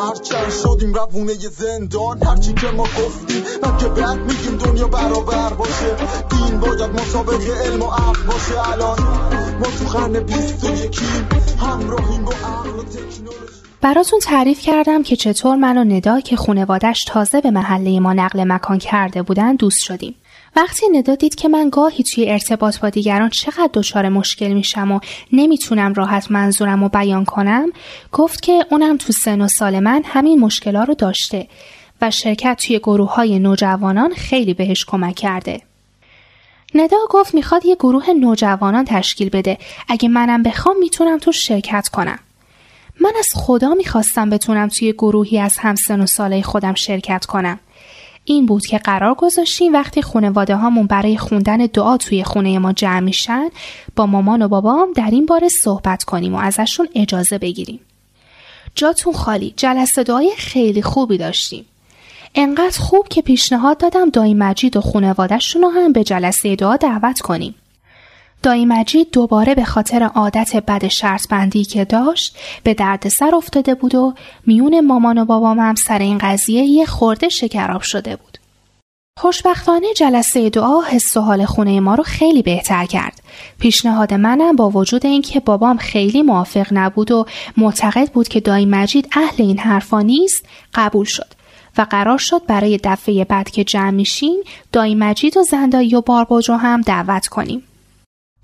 هرچند 0.00 0.50
شدیم 0.62 0.94
روونه 0.94 1.34
زندان. 1.34 2.22
هرچی 2.22 2.52
که 2.52 2.66
ما 2.66 2.82
گفتیم 2.82 3.42
من 3.62 3.76
که 3.76 3.88
بد 3.88 4.18
میگیم 4.18 4.56
دنیا 4.56 4.88
برابر 4.88 5.52
باشه. 5.54 5.96
دین 6.30 6.60
باید 6.60 6.90
مسابق 6.90 7.40
علم 7.64 7.82
و 7.82 7.86
عقل 7.86 8.22
باشه. 8.22 8.72
الان 8.72 8.98
ما 9.58 9.66
تو 9.78 9.98
قرن 9.98 10.20
بیست 10.20 10.64
و 10.64 10.84
یکیم. 10.84 11.28
همراهیم 11.60 12.24
با 12.24 12.32
عقل 12.32 12.70
و 12.70 12.82
تکنولوژی. 12.82 13.56
براتون 13.80 14.20
تعریف 14.20 14.60
کردم 14.60 15.02
که 15.02 15.16
چطور 15.16 15.56
من 15.56 15.78
و 15.78 15.84
ندا 15.84 16.20
که 16.20 16.36
خونوادش 16.36 17.04
تازه 17.04 17.40
به 17.40 17.50
محله 17.50 18.00
ما 18.00 18.12
نقل 18.12 18.44
مکان 18.44 18.78
کرده 18.78 19.22
بودن 19.22 19.56
دوست 19.56 19.78
شدیم. 19.78 20.14
وقتی 20.56 20.86
ندا 20.92 21.14
دید 21.14 21.34
که 21.34 21.48
من 21.48 21.68
گاهی 21.70 22.04
توی 22.04 22.30
ارتباط 22.30 22.78
با 22.78 22.90
دیگران 22.90 23.30
چقدر 23.30 23.70
دچار 23.74 24.08
مشکل 24.08 24.52
میشم 24.52 24.92
و 24.92 25.00
نمی‌تونم 25.32 25.94
راحت 25.94 26.30
منظورم 26.30 26.82
رو 26.82 26.88
بیان 26.88 27.24
کنم 27.24 27.72
گفت 28.12 28.42
که 28.42 28.66
اونم 28.70 28.96
تو 28.96 29.12
سن 29.12 29.40
و 29.40 29.48
سال 29.48 29.80
من 29.80 30.02
همین 30.04 30.40
مشکلا 30.40 30.84
رو 30.84 30.94
داشته 30.94 31.48
و 32.02 32.10
شرکت 32.10 32.58
توی 32.66 32.78
گروه 32.78 33.14
های 33.14 33.38
نوجوانان 33.38 34.14
خیلی 34.14 34.54
بهش 34.54 34.84
کمک 34.84 35.14
کرده. 35.14 35.60
ندا 36.74 36.96
گفت 37.10 37.34
می‌خواد 37.34 37.66
یه 37.66 37.74
گروه 37.74 38.10
نوجوانان 38.10 38.84
تشکیل 38.84 39.28
بده 39.28 39.58
اگه 39.88 40.08
منم 40.08 40.42
بخوام 40.42 40.78
می‌تونم 40.78 41.18
تو 41.18 41.32
شرکت 41.32 41.88
کنم. 41.88 42.18
من 43.00 43.12
از 43.18 43.28
خدا 43.34 43.74
می‌خواستم 43.74 44.30
بتونم 44.30 44.68
توی 44.68 44.92
گروهی 44.92 45.38
از 45.38 45.58
همسن 45.58 46.00
و 46.00 46.06
ساله 46.06 46.42
خودم 46.42 46.74
شرکت 46.74 47.26
کنم. 47.26 47.60
این 48.28 48.46
بود 48.46 48.66
که 48.66 48.78
قرار 48.78 49.14
گذاشتیم 49.14 49.72
وقتی 49.72 50.02
خانواده 50.02 50.56
هامون 50.56 50.86
برای 50.86 51.18
خوندن 51.18 51.56
دعا 51.56 51.96
توی 51.96 52.24
خونه 52.24 52.58
ما 52.58 52.72
جمع 52.72 53.00
میشن 53.00 53.48
با 53.96 54.06
مامان 54.06 54.42
و 54.42 54.48
بابام 54.48 54.92
در 54.92 55.10
این 55.10 55.26
باره 55.26 55.48
صحبت 55.48 56.04
کنیم 56.04 56.34
و 56.34 56.38
ازشون 56.38 56.88
اجازه 56.94 57.38
بگیریم. 57.38 57.80
جاتون 58.74 59.12
خالی 59.12 59.54
جلسه 59.56 60.02
دعای 60.02 60.30
خیلی 60.36 60.82
خوبی 60.82 61.18
داشتیم. 61.18 61.66
انقدر 62.34 62.78
خوب 62.78 63.08
که 63.08 63.22
پیشنهاد 63.22 63.78
دادم 63.78 64.10
دایی 64.10 64.34
مجید 64.34 64.76
و 64.76 64.80
خانوادهشون 64.80 65.62
رو 65.62 65.68
هم 65.68 65.92
به 65.92 66.04
جلسه 66.04 66.56
دعا 66.56 66.76
دعوت 66.76 67.20
کنیم. 67.20 67.54
دایی 68.42 68.64
مجید 68.64 69.10
دوباره 69.10 69.54
به 69.54 69.64
خاطر 69.64 70.02
عادت 70.02 70.56
بد 70.56 70.88
شرط 70.88 71.28
بندی 71.28 71.64
که 71.64 71.84
داشت 71.84 72.36
به 72.62 72.74
دردسر 72.74 73.34
افتاده 73.34 73.74
بود 73.74 73.94
و 73.94 74.14
میون 74.46 74.80
مامان 74.80 75.18
و 75.18 75.24
بابام 75.24 75.58
هم 75.58 75.74
سر 75.74 75.98
این 75.98 76.18
قضیه 76.18 76.62
یه 76.62 76.86
خورده 76.86 77.28
شکراب 77.28 77.82
شده 77.82 78.16
بود. 78.16 78.38
خوشبختانه 79.18 79.86
جلسه 79.96 80.50
دعا 80.50 80.82
حس 80.82 81.16
و 81.16 81.20
حال 81.20 81.44
خونه 81.44 81.80
ما 81.80 81.94
رو 81.94 82.02
خیلی 82.02 82.42
بهتر 82.42 82.84
کرد. 82.84 83.22
پیشنهاد 83.58 84.14
منم 84.14 84.56
با 84.56 84.70
وجود 84.70 85.06
اینکه 85.06 85.40
بابام 85.40 85.76
خیلی 85.76 86.22
موافق 86.22 86.66
نبود 86.70 87.10
و 87.10 87.26
معتقد 87.56 88.10
بود 88.10 88.28
که 88.28 88.40
دایی 88.40 88.66
مجید 88.66 89.08
اهل 89.12 89.34
این 89.38 89.58
حرفا 89.58 90.00
نیست 90.00 90.46
قبول 90.74 91.04
شد 91.04 91.26
و 91.78 91.86
قرار 91.90 92.18
شد 92.18 92.46
برای 92.46 92.80
دفعه 92.84 93.24
بعد 93.24 93.50
که 93.50 93.64
جمع 93.64 93.90
میشیم 93.90 94.36
دایی 94.72 94.94
مجید 94.94 95.36
و 95.36 95.42
زندایی 95.42 95.94
و 95.94 96.00
بارباجو 96.00 96.54
هم 96.54 96.80
دعوت 96.80 97.26
کنیم. 97.26 97.62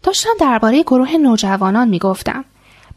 داشتم 0.02 0.30
درباره 0.40 0.82
گروه 0.82 1.16
نوجوانان 1.16 1.88
می‌گفتم. 1.88 2.44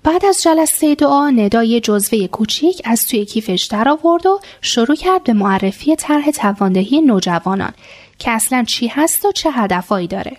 بعد 0.04 0.26
از 0.26 0.44
جلسه 0.44 0.96
دعا 0.96 1.30
ندا 1.30 1.64
یه 1.64 1.80
جزوه 1.80 2.28
کوچیک 2.28 2.82
از 2.86 3.08
توی 3.08 3.26
کیفش 3.26 3.64
در 3.72 3.90
آورد 3.90 4.26
و 4.26 4.40
شروع 4.62 4.96
کرد 4.96 5.24
به 5.24 5.34
معرفی 5.34 5.96
طرح 5.96 6.32
تواندهی 6.32 7.02
نوجوانان 7.02 7.74
که 8.20 8.32
اصلا 8.32 8.64
چی 8.68 8.88
هست 8.88 9.26
و 9.26 9.32
چه 9.32 9.52
هدفهایی 9.52 10.08
داره. 10.08 10.38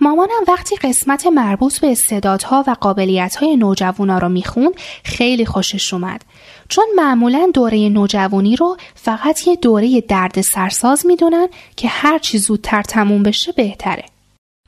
مامانم 0.00 0.42
وقتی 0.48 0.76
قسمت 0.76 1.26
مربوط 1.26 1.78
به 1.80 1.92
استعدادها 1.92 2.64
و 2.66 2.76
قابلیتهای 2.80 3.56
نوجوانا 3.56 4.18
رو 4.18 4.28
می‌خوند 4.28 4.74
خیلی 5.04 5.46
خوشش 5.46 5.94
اومد 5.94 6.24
چون 6.68 6.84
معمولا 6.96 7.50
دوره 7.54 7.88
نوجوانی 7.88 8.56
رو 8.56 8.76
فقط 8.94 9.46
یه 9.46 9.56
دوره 9.56 10.00
درد 10.00 10.40
سرساز 10.40 11.06
می‌دونن 11.06 11.48
که 11.76 11.88
هر 11.88 12.18
چی 12.18 12.38
زودتر 12.38 12.82
تموم 12.82 13.22
بشه 13.22 13.52
بهتره. 13.52 14.04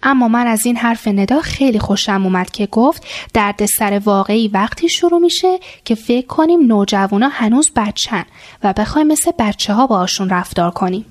اما 0.02 0.28
من 0.28 0.46
از 0.46 0.66
این 0.66 0.76
حرف 0.76 1.08
ندا 1.08 1.40
خیلی 1.40 1.78
خوشم 1.78 2.24
اومد 2.24 2.50
که 2.50 2.66
گفت 2.66 3.06
دردسر 3.34 4.00
واقعی 4.04 4.48
وقتی 4.48 4.88
شروع 4.88 5.20
میشه 5.20 5.58
که 5.84 5.94
فکر 5.94 6.26
کنیم 6.26 6.66
نوجوانا 6.66 7.28
هنوز 7.28 7.70
بچن 7.76 8.24
و 8.62 8.72
بخوایم 8.72 9.06
مثل 9.06 9.30
بچه 9.38 9.72
ها 9.72 9.86
باشون 9.86 10.30
رفتار 10.30 10.70
کنیم. 10.70 11.04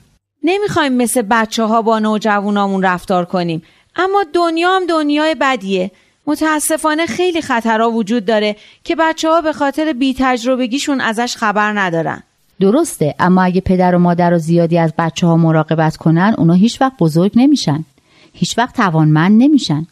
نمی‌خوایم 0.43 0.93
مثل 0.93 1.21
بچه 1.21 1.63
ها 1.63 1.81
با 1.81 1.99
نوجوانامون 1.99 2.83
رفتار 2.83 3.25
کنیم. 3.25 3.63
اما 3.95 4.23
دنیا 4.33 4.75
هم 4.75 4.85
دنیای 4.85 5.35
بدیه. 5.41 5.91
متاسفانه 6.27 7.05
خیلی 7.05 7.41
خطرها 7.41 7.91
وجود 7.91 8.25
داره 8.25 8.55
که 8.83 8.95
بچه 8.95 9.29
ها 9.29 9.41
به 9.41 9.53
خاطر 9.53 9.93
بی 9.93 10.15
تجربگیشون 10.19 11.01
ازش 11.01 11.35
خبر 11.35 11.79
ندارن. 11.79 12.23
درسته 12.59 13.15
اما 13.19 13.43
اگه 13.43 13.61
پدر 13.61 13.95
و 13.95 13.99
مادر 13.99 14.33
و 14.33 14.37
زیادی 14.37 14.77
از 14.77 14.93
بچه 14.97 15.27
ها 15.27 15.37
مراقبت 15.37 15.97
کنن 15.97 16.35
اونا 16.37 16.53
هیچ 16.53 16.81
وقت 16.81 16.93
بزرگ 16.99 17.31
نمیشن. 17.35 17.85
هیچ 18.35 18.57
وقت 18.57 18.75
توانمند 18.75 19.43
نمیشن 19.43 19.87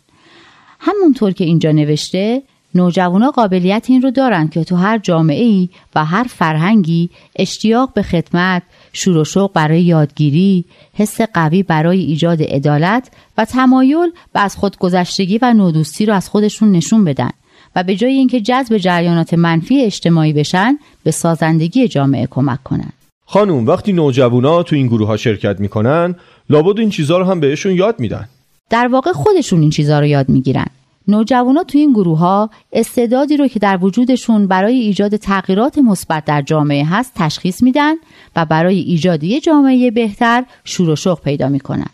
همونطور 0.80 1.32
که 1.32 1.44
اینجا 1.44 1.72
نوشته 1.72 2.44
نوجوانا 2.76 3.32
قابلیت 3.32 3.86
این 3.90 4.02
رو 4.02 4.12
دارند 4.12 4.52
که 4.52 4.64
تو 4.64 4.76
هر 4.76 4.98
جامعه 4.98 5.44
ای 5.44 5.70
و 5.96 6.06
هر 6.06 6.24
فرهنگی 6.24 7.10
اشتیاق 7.36 7.94
به 7.94 8.02
خدمت، 8.02 8.64
شور 8.94 9.18
و 9.18 9.24
شوق 9.24 9.54
برای 9.54 9.82
یادگیری، 9.82 10.66
حس 10.94 11.22
قوی 11.22 11.64
برای 11.64 12.00
ایجاد 12.00 12.42
عدالت 12.42 13.12
و 13.38 13.46
تمایل 13.46 14.12
به 14.34 14.40
از 14.40 14.56
خودگذشتگی 14.56 15.40
و 15.42 15.54
نودوستی 15.54 16.06
رو 16.06 16.14
از 16.14 16.30
خودشون 16.30 16.72
نشون 16.72 17.06
بدن 17.06 17.30
و 17.76 17.84
به 17.84 17.96
جای 17.96 18.14
اینکه 18.14 18.42
جذب 18.42 18.78
جریانات 18.78 19.34
منفی 19.34 19.82
اجتماعی 19.82 20.34
بشن 20.34 20.78
به 21.04 21.12
سازندگی 21.12 21.88
جامعه 21.88 22.28
کمک 22.32 22.64
کنند. 22.64 22.94
خانوم 23.26 23.68
وقتی 23.68 23.94
نوجوانا 23.94 24.64
تو 24.64 24.76
این 24.76 24.88
گروه 24.88 25.08
ها 25.08 25.18
شرکت 25.18 25.60
می‌کنن 25.60 26.16
لابد 26.50 26.80
این 26.80 26.90
چیزها 26.90 27.18
رو 27.18 27.26
هم 27.26 27.40
بهشون 27.40 27.76
یاد 27.76 28.00
میدن 28.00 28.30
در 28.74 28.88
واقع 28.88 29.12
خودشون 29.12 29.62
این 29.62 29.70
چیزها 29.70 30.00
رو 30.00 30.06
یاد 30.06 30.30
می‌گیرن. 30.30 30.66
نوجوانا 31.08 31.64
تو 31.64 31.78
این 31.78 31.92
گروه 31.92 32.20
ها 32.20 32.50
استعدادی 32.72 33.38
رو 33.38 33.48
که 33.48 33.60
در 33.60 33.78
وجودشون 33.82 34.48
برای 34.48 34.76
ایجاد 34.76 35.16
تغییرات 35.16 35.78
مثبت 35.78 36.26
در 36.26 36.42
جامعه 36.42 36.86
هست 36.86 37.12
تشخیص 37.16 37.64
میدن 37.64 37.94
و 38.36 38.46
برای 38.46 38.80
ایجاد 38.80 39.24
یه 39.24 39.40
جامعه 39.40 39.92
بهتر 39.92 40.46
شور 40.64 40.90
و 40.90 40.96
شوق 40.96 41.22
پیدا 41.22 41.50
می‌کنن. 41.50 41.88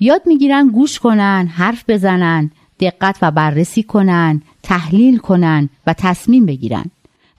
یاد 0.00 0.22
می‌گیرن 0.26 0.68
گوش 0.68 0.98
کنن 0.98 1.50
حرف 1.54 1.84
بزنن 1.88 2.50
دقت 2.80 3.18
و 3.22 3.30
بررسی 3.30 3.82
کنن 3.82 4.42
تحلیل 4.62 5.18
کنن 5.18 5.68
و 5.86 5.92
تصمیم 5.92 6.46
بگیرن 6.46 6.84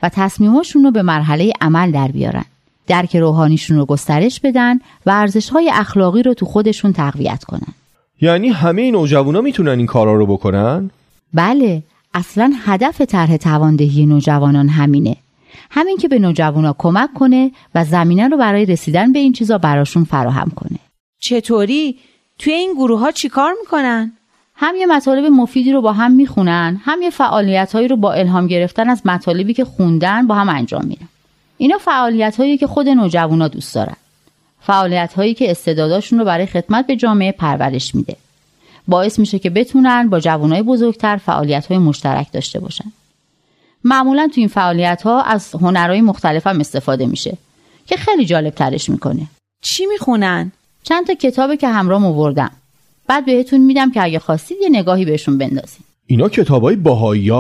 و 0.04 0.10
تصمیماشون 0.10 0.84
رو 0.84 0.92
به 0.92 1.02
مرحله 1.02 1.52
عمل 1.62 1.92
در 1.92 2.08
بیارن. 2.08 2.46
درک 2.88 3.16
روحانیشون 3.16 3.78
رو 3.78 3.86
گسترش 3.86 4.40
بدن 4.40 4.76
و 5.06 5.10
ارزش 5.10 5.50
های 5.50 5.72
اخلاقی 5.74 6.24
رو 6.24 6.34
تو 6.34 6.46
خودشون 6.46 6.94
تقویت 6.94 7.44
کنن. 7.44 7.74
یعنی 8.22 8.50
همه 8.50 8.92
نوجوانا 8.92 9.42
می‌تونن 9.42 9.78
این 9.78 9.86
کارا 9.86 10.16
رو 10.16 10.26
بکنن؟ 10.26 10.90
بله 11.34 11.84
اصلا 12.14 12.54
هدف 12.66 13.02
طرح 13.02 13.38
تواندهی 13.38 14.06
نوجوانان 14.06 14.70
همینه. 14.70 15.16
همین 15.70 15.98
که 15.98 16.08
به 16.08 16.20
نوجوانا 16.20 16.76
کمک 16.78 17.14
کنه 17.14 17.52
و 17.76 17.86
زمینه 17.86 18.28
رو 18.28 18.38
برای 18.38 18.66
رسیدن 18.66 19.14
به 19.14 19.20
این 19.20 19.34
چیزا 19.34 19.58
براشون 19.58 20.04
فراهم 20.04 20.52
کنه. 20.56 20.80
چطوری؟ 21.20 21.98
توی 22.40 22.54
این 22.54 22.74
گروه 22.74 23.00
ها 23.00 23.12
چیکار 23.12 23.54
می‌کنن؟ 23.62 24.12
هم 24.56 24.76
یه 24.76 24.86
مطالب 24.86 25.26
مفیدی 25.26 25.72
رو 25.72 25.82
با 25.82 25.94
هم 25.94 26.12
می‌خونن 26.12 26.82
هم 26.84 27.02
یه 27.02 27.10
فعالیت 27.10 27.74
هایی 27.74 27.88
رو 27.88 27.96
با 27.96 28.14
الهام 28.14 28.48
گرفتن 28.48 28.90
از 28.90 29.02
مطالبی 29.06 29.54
که 29.54 29.66
خوندن 29.66 30.28
با 30.28 30.36
هم 30.36 30.50
انجام 30.50 30.86
میدن. 30.86 31.08
اینا 31.58 31.78
فعالیت 31.78 32.38
هایی 32.38 32.58
که 32.58 32.68
خود 32.68 32.90
نوجوانا 32.90 33.48
دوست 33.48 33.76
دارن. 33.76 33.96
فعالیت 34.62 35.14
هایی 35.14 35.34
که 35.34 35.52
استعداداشون 35.52 36.20
رو 36.20 36.26
برای 36.26 36.46
خدمت 36.46 36.88
به 36.88 36.96
جامعه 36.96 37.32
پرورش 37.32 37.96
میده. 37.96 38.16
باعث 38.88 39.20
میشه 39.20 39.40
که 39.40 39.50
بتونن 39.50 40.10
با 40.10 40.20
جوانای 40.20 40.62
بزرگتر 40.62 41.18
فعالیت 41.18 41.66
های 41.68 41.78
مشترک 41.78 42.32
داشته 42.32 42.60
باشن. 42.60 42.92
معمولا 43.84 44.28
تو 44.28 44.42
این 44.42 44.48
فعالیت 44.48 45.02
ها 45.02 45.22
از 45.22 45.54
هنرهای 45.54 46.02
مختلف 46.02 46.48
هم 46.48 46.60
استفاده 46.60 47.06
میشه 47.06 47.38
که 47.88 47.98
خیلی 47.98 48.26
جالب 48.26 48.54
ترش 48.54 48.90
می‌کنه. 48.90 49.28
چی 49.62 49.86
می‌خونن؟ 49.86 50.52
چند 50.84 51.08
تا 51.08 51.14
کتابه 51.14 51.58
که 51.58 51.68
همراه 51.68 52.06
آوردم. 52.06 52.52
بعد 53.08 53.26
بهتون 53.26 53.62
میدم 53.62 53.92
که 53.92 54.04
اگه 54.04 54.20
خواستید 54.20 54.58
یه 54.62 54.70
نگاهی 54.70 55.06
بهشون 55.06 55.38
بندازید 55.38 55.86
اینا 56.08 56.30
کتابای 56.30 56.76
بهایی 56.76 57.32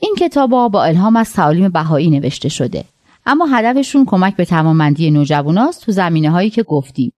این 0.00 0.14
کتابا 0.18 0.68
با 0.68 0.84
الهام 0.84 1.16
از 1.16 1.32
تعالیم 1.32 1.68
بهایی 1.68 2.10
نوشته 2.10 2.48
شده. 2.48 2.84
اما 3.26 3.46
هدفشون 3.46 4.04
کمک 4.04 4.36
به 4.36 4.44
توانمندی 4.44 5.10
نوجواناست 5.10 5.84
تو 5.84 5.92
زمینه 5.92 6.30
هایی 6.30 6.50
که 6.50 6.62
گفتیم. 6.62 7.12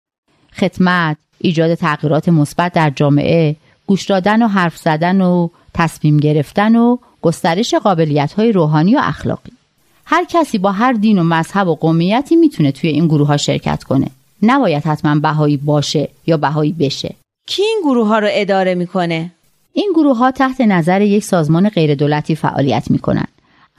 خدمت، 0.52 1.16
ایجاد 1.38 1.74
تغییرات 1.74 2.28
مثبت 2.28 2.72
در 2.72 2.90
جامعه 2.90 3.56
گوش 3.86 4.04
دادن 4.04 4.42
و 4.42 4.48
حرف 4.48 4.76
زدن 4.76 5.20
و 5.20 5.48
تصمیم 5.74 6.16
گرفتن 6.16 6.76
و 6.76 6.96
گسترش 7.22 7.74
قابلیت 7.74 8.32
های 8.32 8.52
روحانی 8.52 8.94
و 8.94 9.00
اخلاقی. 9.02 9.52
هر 10.04 10.24
کسی 10.24 10.58
با 10.58 10.72
هر 10.72 10.92
دین 10.92 11.18
و 11.18 11.24
مذهب 11.24 11.68
و 11.68 11.74
قومیتی 11.74 12.36
می‌تونه 12.36 12.72
توی 12.72 12.90
این 12.90 13.06
گروه 13.06 13.26
ها 13.26 13.36
شرکت 13.36 13.84
کنه. 13.84 14.06
نباید 14.42 14.84
حتما 14.84 15.14
بهایی 15.14 15.56
باشه 15.56 16.08
یا 16.26 16.36
بهایی 16.36 16.72
بشه. 16.72 17.14
کی 17.46 17.62
این 17.62 17.80
گروه 17.84 18.08
ها 18.08 18.18
رو 18.18 18.28
اداره 18.30 18.74
می‌کنه؟ 18.74 19.30
این 19.72 19.92
گروه 19.94 20.16
ها 20.16 20.30
تحت 20.30 20.60
نظر 20.60 21.02
یک 21.02 21.24
سازمان 21.24 21.68
غیر 21.68 21.94
دولتی 21.94 22.34
فعالیت 22.34 22.90
می‌کنن. 22.90 23.26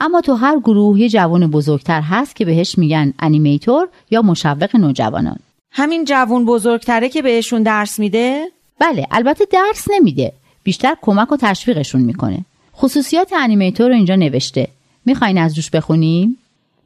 اما 0.00 0.20
تو 0.20 0.34
هر 0.34 0.58
گروه 0.58 1.00
یه 1.00 1.08
جوان 1.08 1.46
بزرگتر 1.46 2.00
هست 2.00 2.36
که 2.36 2.44
بهش 2.44 2.78
میگن 2.78 3.14
animator 3.18 3.88
یا 4.10 4.22
مشوق 4.22 4.76
نوجوانان. 4.76 5.38
همین 5.72 6.04
جوون 6.04 6.44
بزرگتره 6.44 7.08
که 7.08 7.22
بهشون 7.22 7.62
درس 7.62 7.98
میده؟ 7.98 8.46
بله 8.78 9.06
البته 9.10 9.44
درس 9.44 9.86
نمیده. 9.90 10.32
بیشتر 10.62 10.96
کمک 11.02 11.32
و 11.32 11.36
تشویقشون 11.36 12.00
می‌کنه. 12.00 12.44
خصوصیات 12.76 13.32
animator 13.32 13.88
رو 13.88 13.94
اینجا 13.94 14.14
نوشته. 14.14 14.68
می‌خواین 15.06 15.38
از 15.38 15.56
روش 15.56 15.70
بخونیم؟ 15.70 16.38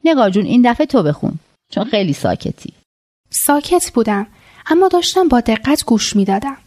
نگار 0.05 0.29
جون 0.29 0.45
این 0.45 0.71
دفعه 0.71 0.85
تو 0.85 1.03
بخون 1.03 1.33
چون 1.71 1.83
خیلی 1.83 2.13
ساکتی. 2.13 2.73
ساکت 3.29 3.91
بودم 3.93 4.27
اما 4.67 4.87
داشتم 4.87 5.27
با 5.27 5.39
دقت 5.39 5.85
گوش 5.85 6.15
می‌دادم. 6.15 6.57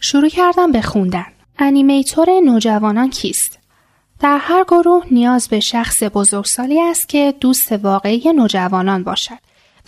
شروع 0.00 0.28
کردم 0.28 0.72
به 0.72 0.82
خوندن. 0.82 1.26
انیمیتور 1.58 2.28
نوجوانان 2.44 3.10
کیست؟ 3.10 3.58
در 4.22 4.38
هر 4.40 4.64
گروه 4.64 5.04
نیاز 5.10 5.48
به 5.48 5.60
شخص 5.60 6.02
بزرگسالی 6.02 6.80
است 6.80 7.08
که 7.08 7.34
دوست 7.40 7.72
واقعی 7.72 8.32
نوجوانان 8.32 9.04
باشد 9.04 9.38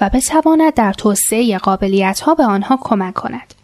و 0.01 0.11
بتواند 0.15 0.75
در 0.75 0.93
توسعه 0.93 1.59
قابلیت 1.59 2.21
ها 2.21 2.35
به 2.35 2.45
آنها 2.45 2.79
کمک 2.81 3.15
کند. 3.15 3.55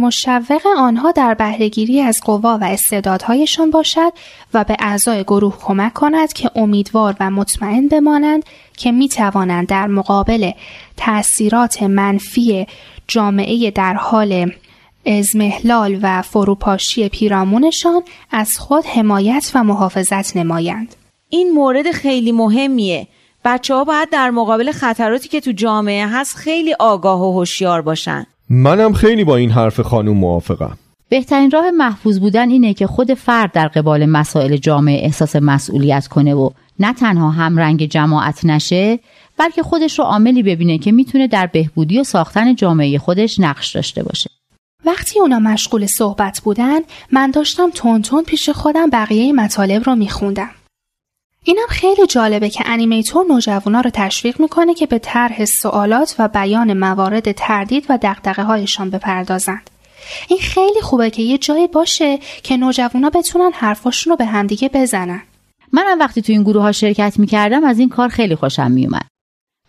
مشوق 0.00 0.62
آنها 0.78 1.12
در 1.12 1.34
بهرهگیری 1.34 2.00
از 2.00 2.20
قوا 2.24 2.58
و 2.58 2.64
استعدادهایشان 2.64 3.70
باشد 3.70 4.12
و 4.54 4.64
به 4.64 4.76
اعضای 4.78 5.22
گروه 5.22 5.58
کمک 5.58 5.92
کند 5.92 6.32
که 6.32 6.50
امیدوار 6.54 7.16
و 7.20 7.30
مطمئن 7.30 7.88
بمانند 7.88 8.42
که 8.76 8.92
می 8.92 9.08
توانند 9.08 9.66
در 9.66 9.86
مقابل 9.86 10.50
تأثیرات 10.96 11.82
منفی 11.82 12.66
جامعه 13.08 13.70
در 13.70 13.94
حال 13.94 14.52
ازمهلال 15.06 15.98
و 16.02 16.22
فروپاشی 16.22 17.08
پیرامونشان 17.08 18.02
از 18.30 18.58
خود 18.58 18.84
حمایت 18.86 19.50
و 19.54 19.64
محافظت 19.64 20.36
نمایند. 20.36 20.94
این 21.28 21.50
مورد 21.54 21.90
خیلی 21.90 22.32
مهمیه. 22.32 23.06
بچه 23.44 23.74
ها 23.74 23.84
باید 23.84 24.10
در 24.10 24.30
مقابل 24.30 24.72
خطراتی 24.72 25.28
که 25.28 25.40
تو 25.40 25.52
جامعه 25.52 26.06
هست 26.06 26.36
خیلی 26.36 26.74
آگاه 26.78 27.22
و 27.22 27.38
هوشیار 27.38 27.82
باشن. 27.82 28.26
منم 28.50 28.92
خیلی 28.92 29.24
با 29.24 29.36
این 29.36 29.50
حرف 29.50 29.80
خانوم 29.80 30.16
موافقم. 30.16 30.78
بهترین 31.08 31.50
راه 31.50 31.70
محفوظ 31.70 32.20
بودن 32.20 32.50
اینه 32.50 32.74
که 32.74 32.86
خود 32.86 33.14
فرد 33.14 33.52
در 33.52 33.68
قبال 33.68 34.06
مسائل 34.06 34.56
جامعه 34.56 35.04
احساس 35.04 35.36
مسئولیت 35.36 36.06
کنه 36.06 36.34
و 36.34 36.50
نه 36.80 36.92
تنها 36.92 37.30
همرنگ 37.30 37.86
جماعت 37.86 38.44
نشه 38.44 38.98
بلکه 39.38 39.62
خودش 39.62 39.98
رو 39.98 40.04
عاملی 40.04 40.42
ببینه 40.42 40.78
که 40.78 40.92
می‌تونه 40.92 41.28
در 41.28 41.46
بهبودی 41.46 42.00
و 42.00 42.04
ساختن 42.04 42.54
جامعه 42.54 42.98
خودش 42.98 43.40
نقش 43.40 43.74
داشته 43.76 44.02
باشه. 44.02 44.30
وقتی 44.84 45.20
اونا 45.20 45.38
مشغول 45.38 45.86
صحبت 45.86 46.40
بودن 46.44 46.80
من 47.12 47.30
داشتم 47.30 47.70
تون 47.70 48.02
تون 48.02 48.24
پیش 48.24 48.50
خودم 48.50 48.90
بقیه 48.90 49.32
مطالب 49.32 49.84
رو 49.84 49.94
میخوندم. 49.94 50.50
اینم 51.44 51.66
خیلی 51.68 52.06
جالبه 52.06 52.50
که 52.50 52.64
انیمیتور 52.66 53.26
نوجوانا 53.26 53.80
رو 53.80 53.90
تشویق 53.90 54.40
می‌کنه 54.40 54.74
که 54.74 54.86
به 54.86 54.98
طرح 54.98 55.44
سوالات 55.44 56.14
و 56.18 56.28
بیان 56.28 56.72
موارد 56.72 57.32
تردید 57.32 57.86
و 57.88 57.98
دقدقه 58.02 58.42
هایشان 58.42 58.90
بپردازند. 58.90 59.70
این 60.28 60.38
خیلی 60.38 60.80
خوبه 60.80 61.10
که 61.10 61.22
یه 61.22 61.38
جایی 61.38 61.66
باشه 61.66 62.18
که 62.42 62.56
نوجوانا 62.56 63.10
بتونن 63.10 63.50
حرفاشون 63.54 64.10
رو 64.10 64.16
به 64.16 64.24
همدیگه 64.24 64.70
بزنن. 64.74 65.22
منم 65.72 65.98
وقتی 65.98 66.22
تو 66.22 66.32
این 66.32 66.42
گروه 66.42 66.62
ها 66.62 66.72
شرکت 66.72 67.18
می‌کردم 67.18 67.64
از 67.64 67.78
این 67.78 67.88
کار 67.88 68.08
خیلی 68.08 68.34
خوشم 68.34 68.70
میومد. 68.70 69.06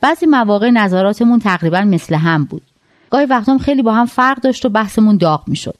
بعضی 0.01 0.25
مواقع 0.25 0.69
نظراتمون 0.69 1.39
تقریبا 1.39 1.81
مثل 1.81 2.15
هم 2.15 2.45
بود. 2.45 2.61
گاهی 3.13 3.25
وقتا 3.25 3.57
خیلی 3.57 3.81
با 3.81 3.93
هم 3.93 4.05
فرق 4.05 4.41
داشت 4.41 4.65
و 4.65 4.69
بحثمون 4.69 5.17
داغ 5.17 5.43
می‌شد. 5.47 5.75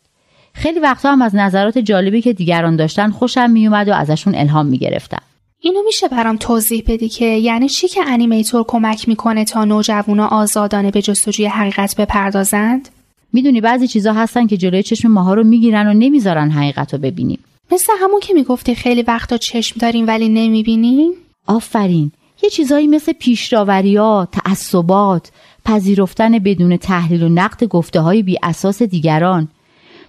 خیلی 0.54 0.80
وقتا 0.80 1.12
هم 1.12 1.22
از 1.22 1.36
نظرات 1.36 1.78
جالبی 1.78 2.22
که 2.22 2.34
دیگران 2.34 2.76
داشتن 2.76 3.12
خوشم 3.12 3.50
میومد 3.50 3.90
و 3.90 3.94
ازشون 3.94 4.36
الهام 4.36 4.66
می‌گرفتم. 4.66 5.22
اینو 5.60 5.80
میشه 5.86 6.08
برام 6.08 6.38
توضیح 6.38 6.84
بدی 6.88 7.10
که 7.10 7.26
یعنی 7.26 7.70
چی 7.70 7.88
که 7.88 8.02
انیمیتور 8.08 8.64
کمک 8.68 9.08
می‌کنه 9.08 9.46
تا 9.46 9.66
نوجوانا 9.66 10.28
آزادانه 10.28 10.92
به 10.92 11.02
جستجوی 11.02 11.46
حقیقت 11.46 11.96
بپردازند؟ 11.96 12.90
می‌دونی 13.34 13.62
بعضی 13.62 13.88
چیزا 13.88 14.14
هستن 14.14 14.48
که 14.48 14.58
جلوی 14.58 14.84
چشم 14.84 15.08
ماها 15.08 15.34
رو 15.34 15.44
می‌گیرن 15.44 15.88
و 15.88 15.94
نمی‌ذارن 15.94 16.52
حقیقت 16.52 16.94
رو 16.94 17.00
ببینیم. 17.00 17.40
مثل 17.72 17.94
همون 18.00 18.20
که 18.20 18.34
می‌گفتی 18.34 18.76
خیلی 18.76 19.02
وقتا 19.02 19.38
چشم 19.38 19.76
داریم 19.80 20.08
ولی 20.08 20.30
نمی‌بینیم؟ 20.30 21.12
آفرین. 21.48 22.12
یه 22.44 22.50
چیزایی 22.50 22.88
مثل 22.88 23.14
پیشداوریات، 23.14 24.30
تعصبات، 24.32 25.32
پذیرفتن 25.66 26.40
بدون 26.40 26.78
تحلیل 26.78 27.24
و 27.24 27.30
نقد 27.30 27.64
گفته 27.64 28.00
های 28.00 28.24
بی 28.24 28.38
اساس 28.44 28.84
دیگران. 28.84 29.48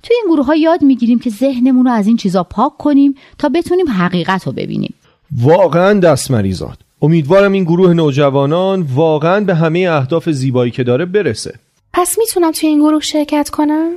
توی 0.02 0.16
این 0.16 0.34
گروه 0.34 0.46
ها 0.46 0.56
یاد 0.56 0.82
می‌گیریم 0.82 1.18
که 1.18 1.30
ذهنمون 1.30 1.84
رو 1.84 1.92
از 1.92 2.06
این 2.06 2.16
چیزا 2.16 2.42
پاک 2.42 2.76
کنیم 2.78 3.14
تا 3.38 3.48
بتونیم 3.48 3.88
حقیقت 3.88 4.46
رو 4.46 4.52
ببینیم. 4.52 4.94
واقعا 5.40 6.00
دست 6.00 6.30
مریضات 6.30 6.78
امیدوارم 7.02 7.52
این 7.52 7.64
گروه 7.64 7.92
نوجوانان 7.92 8.82
واقعا 8.94 9.40
به 9.40 9.54
همه 9.54 9.78
اهداف 9.78 10.30
زیبایی 10.30 10.70
که 10.70 10.84
داره 10.84 11.04
برسه. 11.04 11.54
پس 11.92 12.18
می‌تونم 12.18 12.50
توی 12.52 12.68
این 12.68 12.78
گروه 12.78 13.00
شرکت 13.00 13.50
کنم؟ 13.50 13.90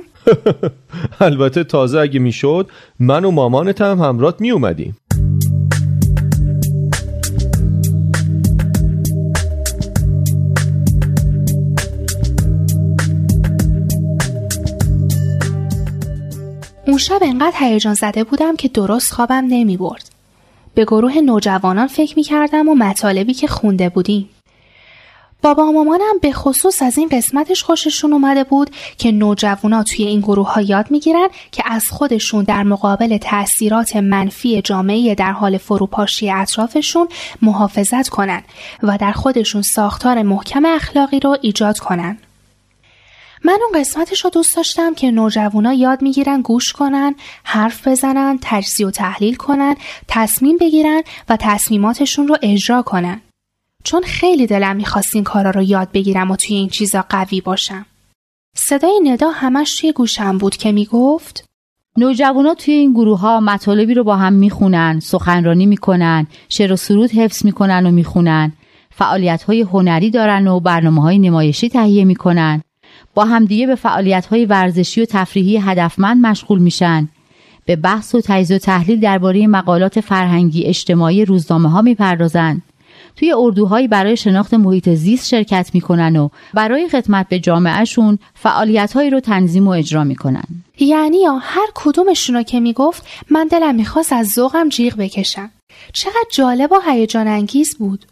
البته 1.20 1.64
تازه 1.64 1.98
اگه 1.98 2.20
می‌شد 2.20 2.68
من 2.98 3.24
و 3.24 3.30
مامانت 3.30 3.80
هم 3.80 4.00
همرات 4.00 4.40
میومدیم 4.40 4.96
اون 16.88 16.98
شب 16.98 17.18
انقدر 17.22 17.56
هیجان 17.58 17.94
زده 17.94 18.24
بودم 18.24 18.56
که 18.56 18.68
درست 18.68 19.12
خوابم 19.12 19.44
نمی 19.48 19.76
برد. 19.76 20.10
به 20.74 20.84
گروه 20.84 21.18
نوجوانان 21.18 21.86
فکر 21.86 22.16
می 22.16 22.22
کردم 22.22 22.68
و 22.68 22.74
مطالبی 22.74 23.34
که 23.34 23.46
خونده 23.46 23.88
بودیم. 23.88 24.28
بابا 25.42 25.62
و 25.62 25.72
مامانم 25.72 26.18
به 26.22 26.32
خصوص 26.32 26.82
از 26.82 26.98
این 26.98 27.08
قسمتش 27.08 27.62
خوششون 27.62 28.12
اومده 28.12 28.44
بود 28.44 28.70
که 28.98 29.12
نوجوانا 29.12 29.82
توی 29.82 30.06
این 30.06 30.20
گروه 30.20 30.52
ها 30.52 30.60
یاد 30.60 30.90
می‌گیرن 30.90 31.28
که 31.52 31.62
از 31.66 31.88
خودشون 31.90 32.44
در 32.44 32.62
مقابل 32.62 33.16
تاثیرات 33.16 33.96
منفی 33.96 34.62
جامعه 34.62 35.14
در 35.14 35.32
حال 35.32 35.58
فروپاشی 35.58 36.30
اطرافشون 36.30 37.08
محافظت 37.42 38.08
کنن 38.08 38.42
و 38.82 38.98
در 39.00 39.12
خودشون 39.12 39.62
ساختار 39.62 40.22
محکم 40.22 40.64
اخلاقی 40.66 41.20
رو 41.20 41.36
ایجاد 41.42 41.78
کنن. 41.78 42.18
من 43.44 43.58
اون 43.62 43.80
قسمتش 43.80 44.24
رو 44.24 44.30
دوست 44.30 44.56
داشتم 44.56 44.94
که 44.94 45.10
نوجوانا 45.10 45.72
یاد 45.72 46.02
می‌گیرن 46.02 46.42
گوش 46.42 46.72
کنن، 46.72 47.14
حرف 47.44 47.88
بزنن، 47.88 48.38
تجزیه 48.42 48.86
و 48.86 48.90
تحلیل 48.90 49.34
کنن، 49.34 49.76
تصمیم 50.08 50.56
بگیرن 50.60 51.02
و 51.28 51.36
تصمیماتشون 51.40 52.28
رو 52.28 52.36
اجرا 52.42 52.82
کنن. 52.82 53.20
چون 53.84 54.02
خیلی 54.02 54.46
دلم 54.46 54.76
می‌خواست 54.76 55.14
این 55.14 55.24
کارا 55.24 55.50
رو 55.50 55.62
یاد 55.62 55.92
بگیرم 55.92 56.30
و 56.30 56.36
توی 56.36 56.56
این 56.56 56.68
چیزا 56.68 57.04
قوی 57.08 57.40
باشم. 57.40 57.86
صدای 58.56 59.00
ندا 59.02 59.30
همش 59.30 59.80
توی 59.80 59.92
گوشم 59.92 60.38
بود 60.38 60.56
که 60.56 60.72
می‌گفت 60.72 61.44
نوجوانا 61.96 62.54
توی 62.54 62.74
این 62.74 62.92
گروه 62.92 63.20
ها 63.20 63.40
مطالبی 63.40 63.94
رو 63.94 64.04
با 64.04 64.16
هم 64.16 64.32
می‌خونن، 64.32 65.00
سخنرانی 65.00 65.66
می‌کنن، 65.66 66.26
شعر 66.48 66.72
و 66.72 66.76
سرود 66.76 67.10
حفظ 67.10 67.44
می‌کنن 67.44 67.86
و 67.86 67.90
می‌خونن، 67.90 68.52
فعالیت 68.90 69.42
های 69.42 69.60
هنری 69.60 70.10
دارن 70.10 70.48
و 70.48 70.60
برنامه 70.60 71.02
های 71.02 71.18
نمایشی 71.18 71.68
تهیه 71.68 72.04
می‌کنن، 72.04 72.62
با 73.18 73.24
همدیگه 73.24 73.66
به 73.66 73.74
فعالیت 73.74 74.26
های 74.26 74.46
ورزشی 74.46 75.02
و 75.02 75.04
تفریحی 75.04 75.56
هدفمند 75.56 76.26
مشغول 76.26 76.58
میشن. 76.58 77.08
به 77.64 77.76
بحث 77.76 78.14
و 78.14 78.20
تجزیه 78.24 78.56
و 78.56 78.58
تحلیل 78.58 79.00
درباره 79.00 79.46
مقالات 79.46 80.00
فرهنگی 80.00 80.64
اجتماعی 80.64 81.24
روزنامه 81.24 81.70
ها 81.70 81.82
می‌پردازند 81.82 82.62
توی 83.16 83.32
اردوهایی 83.32 83.88
برای 83.88 84.16
شناخت 84.16 84.54
محیط 84.54 84.88
زیست 84.88 85.28
شرکت 85.28 85.70
می‌کنن 85.74 86.16
و 86.16 86.28
برای 86.54 86.88
خدمت 86.88 87.28
به 87.28 87.38
جامعهشون 87.38 88.18
فعالیت 88.34 88.92
هایی 88.92 89.10
رو 89.10 89.20
تنظیم 89.20 89.68
و 89.68 89.70
اجرا 89.70 90.04
می‌کنن. 90.04 90.44
یعنی 90.80 91.18
هر 91.40 91.68
کدومشون 91.74 92.36
رو 92.36 92.42
که 92.42 92.60
می‌گفت 92.60 93.06
من 93.30 93.46
دلم 93.46 93.74
می‌خواست 93.74 94.12
از 94.12 94.28
ذوقم 94.28 94.68
جیغ 94.68 94.96
بکشم. 94.96 95.50
چقدر 95.92 96.28
جالب 96.32 96.72
و 96.72 96.76
هیجان 96.90 97.28
انگیز 97.28 97.76
بود. 97.78 98.04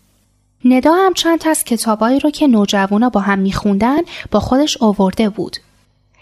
ندا 0.69 0.93
هم 0.95 1.15
چند 1.15 1.49
از 1.49 1.65
کتابایی 1.65 2.21
رو 2.21 2.31
که 2.31 2.47
نوجوانا 2.47 3.09
با 3.09 3.21
هم 3.21 3.39
میخوندن 3.39 4.01
با 4.31 4.41
خودش 4.41 4.77
آورده 4.81 5.29
بود. 5.29 5.57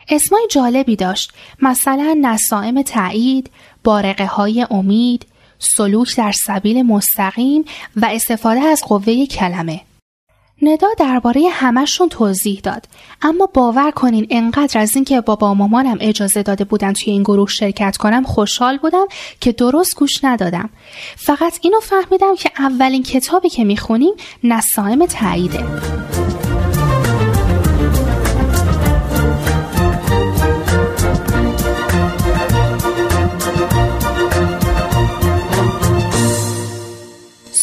اسمای 0.09 0.47
جالبی 0.51 0.97
داشت 0.97 1.33
مثلا 1.63 2.19
نسائم 2.21 2.83
تایید، 2.83 3.51
بارقه 3.85 4.27
های 4.27 4.67
امید، 4.71 5.27
سلوک 5.59 6.17
در 6.17 6.33
سبیل 6.33 6.83
مستقیم 6.83 7.65
و 7.97 8.07
استفاده 8.07 8.61
از 8.61 8.83
قوه 8.89 9.27
کلمه. 9.27 9.81
ندا 10.65 10.89
درباره 10.99 11.43
همشون 11.53 12.09
توضیح 12.09 12.61
داد. 12.63 12.87
اما 13.23 13.49
باور 13.55 13.91
کنین 13.91 14.27
انقدر 14.31 14.81
از 14.81 14.95
اینکه 14.95 15.21
بابا 15.21 15.51
و 15.51 15.55
مامانم 15.55 15.99
اجازه 16.01 16.43
داده 16.43 16.65
بودن 16.65 16.93
توی 16.93 17.13
این 17.13 17.23
گروه 17.23 17.49
شرکت 17.49 17.97
کنم 17.97 18.25
خوشحال 18.25 18.79
بودم 18.79 19.07
که 19.41 19.53
درست 19.53 19.97
گوش 19.97 20.25
ندادم. 20.25 20.71
فقط 21.17 21.59
اینو 21.63 21.81
فهمیدم 21.81 22.35
که 22.37 22.51
اولین 22.59 23.03
کتابی 23.03 23.49
که 23.49 23.65
می‌خونیم 23.65 24.15
نسائم 24.45 25.07
تاییده. 25.07 25.65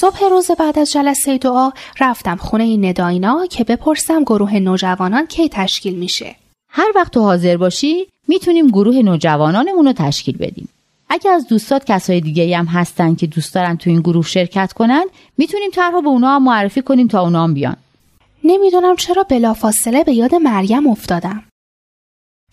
صبح 0.02 0.24
روز 0.30 0.52
بعد 0.52 0.80
از 0.80 0.92
جلسه 0.92 1.38
دعا 1.38 1.72
رفتم 2.00 2.36
خونه 2.36 2.78
نداینا 2.78 3.46
که 3.46 3.64
بپرسم 3.64 4.24
گروه 4.24 4.60
نوجوانان 4.60 5.26
کی 5.28 5.50
تشکیل 5.50 5.96
میشه. 5.96 6.36
هر 6.70 6.92
وقت 6.96 7.12
تو 7.12 7.22
حاضر 7.22 7.58
باشی 7.58 8.08
می‌تونیم 8.28 8.68
گروه 8.68 8.96
نوجوانانمون 8.96 9.86
رو 9.86 9.94
تشکیل 9.94 10.38
بدیم. 10.38 10.70
اگه 11.10 11.32
از 11.32 11.48
دوستات 11.48 11.86
کسای 11.86 12.22
دیگه 12.22 12.58
هم 12.58 12.66
هستن 12.66 13.16
که 13.16 13.28
دوست 13.28 13.56
دارن 13.56 13.78
تو 13.78 13.90
این 13.90 14.00
گروه 14.00 14.26
شرکت 14.26 14.74
کنن 14.74 15.06
می‌تونیم 15.38 15.72
طرحو 15.72 16.02
به 16.02 16.08
اونا 16.08 16.36
هم 16.36 16.44
معرفی 16.44 16.82
کنیم 16.82 17.08
تا 17.08 17.22
اونا 17.22 17.44
هم 17.44 17.54
بیان. 17.54 17.78
نمی‌دونم 18.44 18.96
چرا 18.96 19.24
بلافاصله 19.24 20.04
به 20.04 20.14
یاد 20.14 20.36
مریم 20.36 20.88
افتادم. 20.88 21.44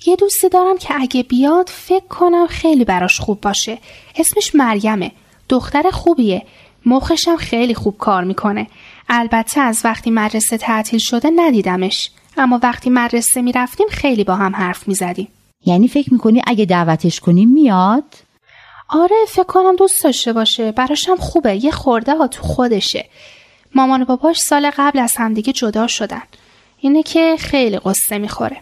یه 0.06 0.16
دوستی 0.16 0.48
دارم 0.48 0.78
که 0.78 0.94
اگه 1.00 1.22
بیاد 1.22 1.68
فکر 1.68 2.06
کنم 2.06 2.46
خیلی 2.46 2.84
براش 2.84 3.20
خوب 3.20 3.40
باشه. 3.40 3.78
اسمش 4.16 4.54
مریمه. 4.54 5.12
دختر 5.48 5.90
خوبیه. 5.92 6.42
مخشم 6.86 7.36
خیلی 7.36 7.74
خوب 7.74 7.98
کار 7.98 8.24
می‌کنه. 8.24 8.66
البته 9.08 9.60
از 9.60 9.80
وقتی 9.84 10.10
مدرسه 10.10 10.58
تعطیل 10.58 10.98
شده 10.98 11.30
ندیدمش. 11.36 12.10
اما 12.36 12.60
وقتی 12.62 12.90
مدرسه 12.90 13.42
می‌رفتیم 13.42 13.86
خیلی 13.90 14.24
با 14.24 14.34
هم 14.34 14.56
حرف 14.56 14.88
می‌زدیم. 14.88 15.28
یعنی 15.66 15.88
فکر 15.88 16.12
می‌کنی 16.12 16.42
اگه 16.46 16.64
دعوتش 16.64 17.20
کنیم 17.20 17.48
میاد؟ 17.48 18.04
آره 18.88 19.16
فکر 19.28 19.42
کنم 19.42 19.76
دوست 19.76 20.04
داشته 20.04 20.32
باشه. 20.32 20.72
براشم 20.72 21.16
خوبه. 21.16 21.64
یه 21.64 21.70
خورده 21.70 22.16
ها 22.16 22.26
تو 22.26 22.42
خودشه. 22.42 23.06
مامان 23.74 24.02
و 24.02 24.04
باباش 24.04 24.38
سال 24.38 24.70
قبل 24.76 24.98
از 24.98 25.14
همدیگه 25.16 25.52
جدا 25.52 25.86
شدن. 25.86 26.22
اینه 26.78 27.02
که 27.02 27.36
خیلی 27.38 27.78
قصه 27.78 28.18
می‌خوره. 28.18 28.56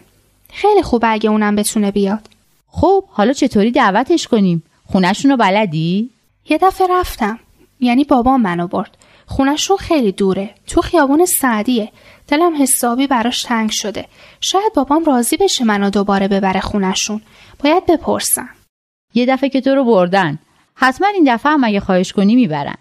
خیلی 0.53 0.83
خوبه 0.83 1.11
اگه 1.11 1.29
اونم 1.29 1.55
بتونه 1.55 1.91
بیاد. 1.91 2.27
خب 2.67 3.03
حالا 3.09 3.33
چطوری 3.33 3.71
دعوتش 3.71 4.27
کنیم؟ 4.27 4.63
خونشون 4.91 5.31
رو 5.31 5.37
بلدی؟ 5.37 6.09
یه 6.49 6.57
دفعه 6.57 6.87
رفتم. 6.89 7.39
یعنی 7.79 8.03
بابام 8.03 8.41
منو 8.41 8.67
برد. 8.67 8.97
خونشون 9.25 9.77
خیلی 9.77 10.11
دوره. 10.11 10.49
تو 10.67 10.81
خیابون 10.81 11.25
سعدیه. 11.25 11.91
دلم 12.27 12.61
حسابی 12.61 13.07
براش 13.07 13.43
تنگ 13.43 13.69
شده. 13.73 14.05
شاید 14.41 14.73
بابام 14.75 15.03
راضی 15.03 15.37
بشه 15.37 15.65
منو 15.65 15.89
دوباره 15.89 16.27
ببره 16.27 16.59
خونشون. 16.59 17.21
باید 17.63 17.85
بپرسم. 17.85 18.49
یه 19.13 19.25
دفعه 19.25 19.49
که 19.49 19.61
تو 19.61 19.75
رو 19.75 19.83
بردن. 19.83 20.39
حتما 20.75 21.07
این 21.07 21.33
دفعه 21.33 21.51
هم 21.51 21.63
اگه 21.63 21.79
خواهش 21.79 22.13
کنی 22.13 22.35
می‌برن. 22.35 22.75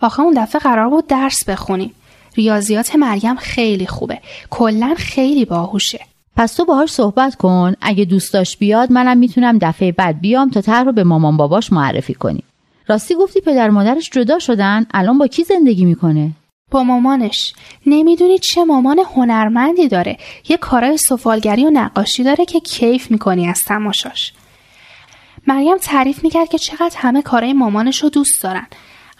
آخه 0.00 0.20
اون 0.20 0.42
دفعه 0.42 0.60
قرار 0.60 0.88
بود 0.88 1.06
درس 1.06 1.44
بخونیم. 1.44 1.94
ریاضیات 2.36 2.96
مریم 2.96 3.36
خیلی 3.36 3.86
خوبه. 3.86 4.20
کلا 4.50 4.94
خیلی 4.98 5.44
باهوشه. 5.44 6.00
پس 6.36 6.54
تو 6.54 6.64
باهاش 6.64 6.90
صحبت 6.90 7.34
کن 7.34 7.74
اگه 7.80 8.04
دوست 8.04 8.32
داشت 8.32 8.58
بیاد 8.58 8.92
منم 8.92 9.18
می‌تونم 9.18 9.58
دفعه 9.58 9.92
بعد 9.92 10.20
بیام 10.20 10.50
تا 10.50 10.60
طرح 10.60 10.84
رو 10.84 10.92
به 10.92 11.04
مامان 11.04 11.36
باباش 11.36 11.72
معرفی 11.72 12.14
کنیم 12.14 12.44
راستی 12.88 13.14
گفتی 13.14 13.40
پدر 13.40 13.70
مادرش 13.70 14.10
جدا 14.10 14.38
شدن 14.38 14.86
الان 14.94 15.18
با 15.18 15.26
کی 15.26 15.44
زندگی 15.44 15.84
می‌کنه؟ 15.84 16.30
با 16.70 16.84
مامانش. 16.84 17.54
نمی‌دونی 17.86 18.38
چه 18.38 18.64
مامان 18.64 18.98
هنرمندی 19.14 19.88
داره. 19.88 20.16
یه 20.48 20.56
کارای 20.56 20.96
سفالگری 20.96 21.66
و 21.66 21.70
نقاشی 21.70 22.24
داره 22.24 22.44
که 22.44 22.60
کیف 22.60 23.10
می‌کنی 23.10 23.48
از 23.48 23.60
تماشاش. 23.66 24.32
مریم 25.46 25.76
تعریف 25.76 26.24
می‌کرد 26.24 26.48
که 26.48 26.58
چقدر 26.58 26.96
همه 26.96 27.22
کارای 27.22 27.52
مامانش 27.52 28.02
رو 28.02 28.08
دوست 28.08 28.42
دارن. 28.42 28.66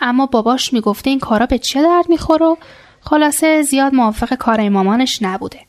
اما 0.00 0.26
باباش 0.26 0.72
می‌گفته 0.72 1.10
این 1.10 1.18
کارا 1.18 1.46
به 1.46 1.58
چه 1.58 1.82
درد 1.82 2.08
می‌خوره 2.08 2.56
خلاصه 3.00 3.62
زیاد 3.62 3.94
موافق 3.94 4.34
کارای 4.34 4.68
مامانش 4.68 5.22
نبوده. 5.22 5.60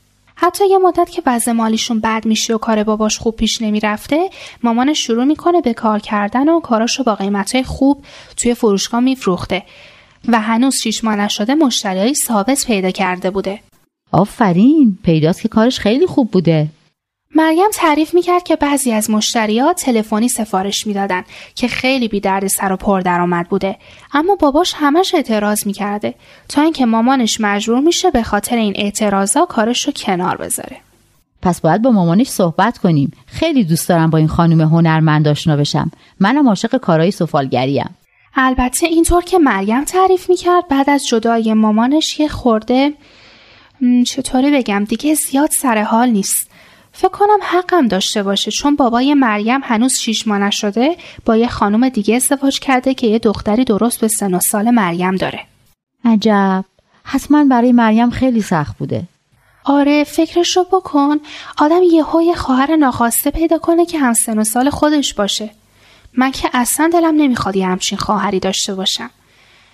حتی 0.46 0.70
یه 0.70 0.78
مدت 0.78 1.10
که 1.10 1.22
وضع 1.26 1.52
مالیشون 1.52 2.00
بد 2.00 2.26
میشه 2.26 2.56
و 2.56 2.58
کار 2.58 2.84
باباش 2.84 3.18
خوب 3.18 3.36
پیش 3.36 3.62
نمی‌رفته 3.62 4.30
مامانش 4.64 5.06
شروع 5.06 5.24
می‌کنه 5.24 5.62
به 5.62 5.74
کار 5.74 6.00
کردن 6.00 6.50
و 6.50 6.60
کاراشو 6.60 7.04
با 7.04 7.16
قیمتهای 7.16 7.64
خوب 7.64 8.06
توی 8.38 8.54
فروشگاه 8.54 9.00
میفروخته 9.00 9.64
و 10.28 10.42
هنوز 10.42 10.76
شیش 10.84 11.04
ماه 11.04 11.16
نشده 11.16 11.56
مشتریایی 11.56 12.14
ثابت 12.28 12.66
پیدا 12.68 12.92
کرده 12.92 13.32
بوده. 13.32 13.60
آفرین! 14.12 14.98
پیداست 15.04 15.42
که 15.42 15.48
کارش 15.48 15.80
خیلی 15.80 16.06
خوب 16.06 16.32
بوده. 16.32 16.68
مریم 17.36 17.70
تعریف 17.74 18.14
می‌کرد 18.14 18.44
که 18.44 18.56
بعضی 18.56 18.92
از 18.92 19.10
مشتریات 19.10 19.82
تلفنی 19.82 20.30
سفارش 20.30 20.88
می‌دادن 20.88 21.24
که 21.56 21.68
خیلی 21.68 22.08
بی 22.08 22.20
درد 22.20 22.48
سر 22.48 22.72
و 22.72 22.78
پر 22.78 23.02
درآمد 23.02 23.50
بوده. 23.50 23.78
اما 24.14 24.36
باباش 24.36 24.74
همش 24.78 25.16
اعتراض 25.16 25.68
می‌کرده 25.68 26.16
تا 26.50 26.62
اینکه 26.62 26.86
مامانش 26.86 27.38
مجبور 27.40 27.80
میشه 27.80 28.12
به 28.12 28.24
خاطر 28.24 28.56
این 28.56 28.74
اعتراضا 28.76 29.46
کارش 29.46 29.86
رو 29.86 29.94
کنار 29.96 30.38
بذاره. 30.38 30.78
پس 31.42 31.62
باید 31.62 31.82
با 31.82 31.92
مامانش 31.92 32.28
صحبت 32.28 32.78
کنیم. 32.78 33.12
خیلی 33.26 33.64
دوست 33.64 33.90
دارم 33.90 34.10
با 34.10 34.18
این 34.18 34.28
خانم 34.28 34.62
هنرمند 34.62 35.28
آشنا 35.28 35.56
بشم. 35.56 35.92
منم 36.20 36.50
عاشق 36.50 36.78
کارهای 36.78 37.12
سفالگریم. 37.12 37.96
البته 38.36 38.88
اینطور 38.88 39.24
که 39.24 39.40
مریم 39.40 39.84
تعریف 39.84 40.30
می‌کرد 40.30 40.68
بعد 40.68 40.90
از 40.90 41.08
جدای 41.08 41.54
مامانش 41.54 42.20
یه 42.20 42.28
خورده 42.28 42.94
چطوری 44.06 44.52
بگم 44.52 44.84
دیگه 44.84 45.14
زیاد 45.14 45.50
سر 45.52 45.82
حال 45.82 46.10
نیست. 46.10 46.50
فکر 46.94 47.10
کنم 47.10 47.40
حقم 47.42 47.88
داشته 47.88 48.24
باشه 48.24 48.52
چون 48.52 48.76
بابای 48.76 49.14
مریم 49.14 49.60
هنوز 49.64 50.00
شیش 50.00 50.28
ماه 50.28 50.40
نشده 50.40 50.98
با 51.26 51.38
یه 51.38 51.48
خانم 51.48 51.90
دیگه 51.90 52.16
ازدواج 52.16 52.60
کرده 52.60 52.94
که 52.94 53.08
یه 53.08 53.20
دختری 53.20 53.64
درست 53.64 54.02
به 54.02 54.08
سن 54.08 54.34
و 54.34 54.40
سال 54.40 54.72
مریم 54.72 55.16
داره. 55.16 55.40
عجب. 56.06 56.66
حتما 57.04 57.44
برای 57.44 57.72
مریم 57.72 58.10
خیلی 58.10 58.42
سخت 58.42 58.78
بوده. 58.78 59.04
آره 59.64 60.04
فکرشو 60.04 60.64
بکن. 60.64 61.20
آدم 61.58 61.84
یهو 61.92 62.22
یه 62.22 62.36
خواهر 62.36 62.76
ناخواسته 62.76 63.32
پیدا 63.32 63.58
کنه 63.58 63.86
که 63.86 64.00
هم 64.00 64.14
سن 64.14 64.40
و 64.40 64.44
سال 64.44 64.70
خودش 64.70 65.14
باشه. 65.14 65.50
من 66.18 66.32
که 66.32 66.50
اصلا 66.54 66.90
دلم 66.94 67.16
نمی‌خواد 67.16 67.56
یه 67.56 67.68
همچین 67.68 67.98
خواهری 67.98 68.40
داشته 68.40 68.76
باشم. 68.76 69.10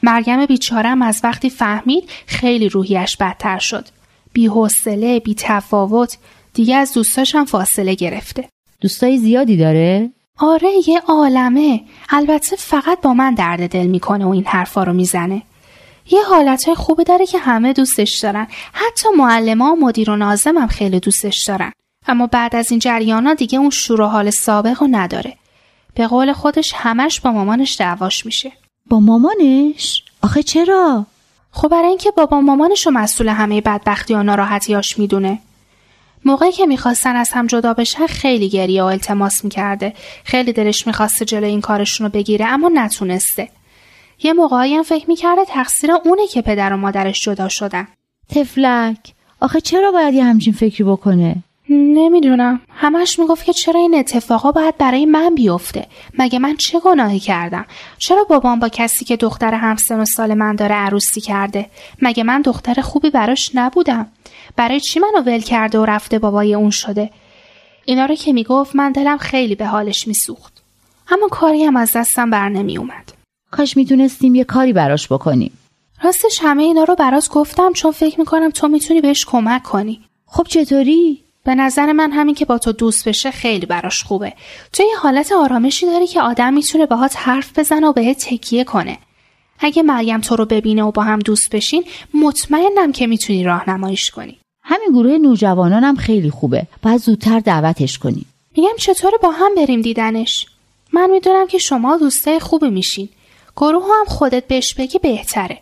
مریم 0.04 0.46
بیچارم 0.46 1.02
از 1.02 1.22
وقتی 1.24 1.50
فهمید 1.50 2.10
خیلی 2.28 2.70
روحیش 2.70 3.18
بدتر 3.18 3.60
شد. 3.60 3.88
بی 4.34 4.48
حوصله 4.48 5.20
بی 5.20 5.36
تفاوت 5.36 6.18
دیگه 6.53 6.75
از 6.75 6.94
دوستاش 6.94 7.36
هم 7.36 7.46
فاصله 7.46 7.96
گرفته. 7.96 8.50
دوستای 8.82 9.18
زیادی 9.18 9.58
داره؟ 9.58 10.10
آره 10.38 10.70
یه 10.88 11.00
عالمه. 11.00 11.82
البته 12.10 12.56
فقط 12.56 13.01
با 13.01 13.13
من 13.13 13.34
درد 13.34 13.70
دل 13.70 13.86
می‌کنه 13.86 14.25
و 14.25 14.29
این 14.29 14.46
حرفا 14.46 14.84
رو 14.84 14.94
می‌زنه. 14.94 15.41
یه 16.12 16.24
حالتهای 16.24 16.75
خوبی 16.75 17.03
داره 17.03 17.25
که 17.25 17.38
همه 17.38 17.74
دوستش 17.74 18.18
دارن. 18.18 18.48
حتی 18.74 19.10
معلم 19.18 19.62
و 19.62 19.75
مدیر 19.75 20.10
و 20.10 20.15
نازم 20.15 20.58
هم 20.58 20.68
خیلی 20.68 21.00
دوستش 21.00 21.44
دارن. 21.48 21.72
اما 22.08 22.27
بعد 22.27 22.56
از 22.56 22.72
این 22.72 22.79
جریانا 22.79 23.34
دیگه 23.34 23.60
اون 23.60 23.70
شور 23.70 24.01
و 24.01 24.06
حال 24.06 24.29
سابق 24.29 24.82
رو 24.82 24.88
نداره. 24.91 25.36
به 25.96 26.08
قول 26.08 26.34
خودش 26.34 26.74
همش 26.75 27.20
با 27.20 27.32
مامانش 27.32 27.75
دعواش 27.79 28.25
میشه. 28.25 28.51
با 28.89 29.00
مامانش؟ 29.00 30.03
آخه 30.24 30.44
چرا؟ 30.44 31.06
خب 31.51 31.68
برای 31.68 31.89
اینکه 31.89 32.12
بابا 32.12 32.41
مامانش 32.41 32.86
رو 32.86 32.91
مسئول 32.91 33.29
همه 33.29 33.62
بدبختی 33.62 34.13
و 34.13 34.24
ناراحتیاش 34.24 35.00
می‌دونه. 35.00 35.39
موقعی 36.26 36.52
که 36.52 36.66
می‌خواستن 36.66 37.16
از 37.16 37.30
هم 37.34 37.48
جدا 37.48 37.74
بشن 37.74 38.06
خیلی 38.08 38.50
گریه 38.50 38.84
و 38.84 38.86
التماس 38.86 39.44
می‌کرده. 39.44 39.94
خیلی 40.24 40.54
دلش 40.54 40.88
می‌خواسته 40.88 41.26
جلو 41.26 41.46
این 41.46 41.62
کارشون 41.62 42.06
رو 42.08 42.12
بگیره 42.12 42.46
اما 42.46 42.72
نتونسته. 42.74 43.50
یه 44.24 44.34
موقعی 44.34 44.76
هم 44.76 44.84
فکر 44.84 45.06
می‌کرده 45.08 45.46
تقصیر 45.46 45.92
اونه 45.92 46.28
که 46.28 46.42
پدر 46.42 46.74
و 46.74 46.78
مادرش 46.78 47.22
جدا 47.22 47.50
شدن. 47.50 47.88
تفلک 48.30 48.98
آخه 49.42 49.62
چرا 49.62 49.92
باید 49.92 50.14
یه 50.14 50.24
همچین 50.24 50.54
فکری 50.54 50.84
بکنه؟ 50.84 51.36
نمی‌دونم. 51.70 52.62
همش 52.70 53.20
می‌گفت 53.20 53.46
که 53.46 53.54
چرا 53.54 53.80
این 53.80 53.96
اتفاقا 53.96 54.52
باید 54.52 54.78
برای 54.78 55.06
من 55.06 55.36
بیفته؟ 55.36 55.88
مگه 56.20 56.40
من 56.40 56.56
چه 56.58 56.80
گناهی 56.80 57.20
کردم؟ 57.20 57.66
چرا 57.98 58.24
بابام 58.24 58.60
با 58.60 58.70
کسی 58.70 59.06
که 59.06 59.16
دختر 59.16 59.54
همسن 59.54 60.00
و 60.00 60.06
سال 60.06 60.34
من 60.34 60.56
داره 60.56 60.76
عروسی 60.76 61.22
کرده؟ 61.22 61.66
مگه 62.02 62.24
من 62.24 62.42
دختر 62.42 62.82
خوبی 62.82 63.10
براش 63.10 63.52
نبودم؟ 63.54 64.08
برای 64.60 64.80
چی 64.80 65.00
منو 65.00 65.22
ول 65.25 65.42
کرده 65.42 65.80
و 65.80 65.86
رفته 65.86 66.20
بابای 66.20 66.56
اون 66.56 66.70
شده؟ 66.70 67.10
اینا 67.86 68.06
رو 68.06 68.16
که 68.16 68.34
می‌گفت 68.34 68.75
من 68.75 68.92
دلم 68.92 69.18
خیلی 69.18 69.56
به 69.56 69.66
حالش 69.66 70.08
میسوخت. 70.08 70.54
اما 71.12 71.28
کاری 71.28 71.63
هم 71.63 71.75
از 71.75 71.92
دستم 71.96 72.30
بر 72.30 72.50
نمی 72.50 72.78
اومد. 72.78 73.12
کاش 73.51 73.78
می‌تونستیم 73.78 74.36
یه 74.36 74.44
کاری 74.44 74.74
براش 74.74 75.12
بکنیم. 75.12 75.58
راستش 76.04 76.39
همه 76.42 76.63
اینا 76.63 76.84
رو 76.84 76.96
براس 76.96 77.30
گفتم 77.30 77.74
چون 77.74 77.92
فکر 77.92 78.20
می‌کنم 78.20 78.50
تو 78.50 78.68
می‌تونی 78.68 79.01
بهش 79.01 79.25
کمک 79.25 79.63
کنی. 79.63 80.01
خب 80.25 80.48
چطوری؟ 80.50 81.24
به 81.44 81.56
نظر 81.56 81.92
من 81.92 82.12
همین 82.12 82.36
که 82.36 82.46
با 82.46 82.58
تو 82.58 82.72
دوست 82.72 83.08
بشه 83.08 83.32
خیلی 83.32 83.66
براش 83.66 84.04
خوبه. 84.04 84.34
تو 84.74 84.84
یه 84.84 84.98
حالت 84.98 85.32
آرامشی 85.32 85.86
داری 85.86 86.08
که 86.08 86.22
آدم 86.22 86.54
می‌تونه 86.54 86.86
باهات 86.86 87.18
حرف 87.18 87.60
بزنه 87.60 87.88
و 87.88 87.94
بهت 87.94 88.25
تکیه 88.30 88.63
کنه. 88.63 88.98
اگه 89.60 89.84
مریم 89.84 90.22
تو 90.22 90.36
رو 90.36 90.46
ببینه 90.46 90.84
و 90.84 90.92
با 90.92 91.04
هم 91.04 91.20
دوست 91.20 91.56
بشین 91.56 91.84
مطمئنم 92.13 92.92
که 92.92 93.08
می‌تونی 93.08 93.44
راهنماییش 93.44 94.12
کنی. 94.12 94.38
همین 94.72 94.90
گروه 94.94 95.18
نوجوانان 95.18 95.84
هم 95.84 95.96
خیلی 95.96 96.30
خوبه. 96.30 96.68
باید 96.82 97.02
زودتر 97.02 97.40
دعوتش 97.40 97.98
کنیم. 97.98 98.26
میگم 98.58 98.76
چطور 98.78 99.12
با 99.24 99.32
هم 99.32 99.56
بریم 99.56 99.82
دیدنش؟ 99.82 100.46
من 100.94 101.10
می‌دونم 101.10 101.48
که 101.48 101.58
شما 101.58 101.98
دوستای 101.98 102.40
خوبی 102.40 102.70
میشین. 102.70 103.10
گروه 103.58 103.84
هم 103.84 104.06
خودت 104.08 104.48
بهش 104.48 104.74
بگی 104.74 105.00
بهتره. 105.00 105.60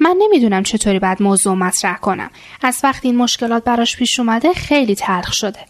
من 0.00 0.16
نمی‌دونم 0.18 0.62
چطوری 0.62 0.98
باید 0.98 1.22
موضوع 1.22 1.54
مطرح 1.54 1.96
کنم. 1.98 2.30
از 2.62 2.80
وقتی 2.84 3.08
این 3.08 3.16
مشکلات 3.16 3.64
براش 3.64 3.96
پیش 3.96 4.20
اومده 4.20 4.52
خیلی 4.52 4.94
تلخ 4.94 5.32
شده. 5.32 5.60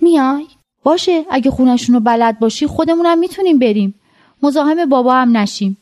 میای؟ 0.00 0.46
باشه 0.82 1.24
اگه 1.30 1.50
خونشون 1.50 1.94
رو 1.94 2.00
بلد 2.00 2.38
باشی 2.38 2.66
خودمونم 2.66 3.18
می‌تونیم 3.18 3.58
بریم. 3.58 3.94
مزاحم 4.42 4.88
بابا 4.88 5.14
هم 5.14 5.36
نشیم. 5.36 5.76